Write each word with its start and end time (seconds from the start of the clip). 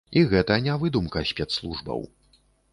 І 0.19 0.21
гэта 0.31 0.57
не 0.67 0.77
выдумка 0.85 1.23
спецслужбаў. 1.33 2.05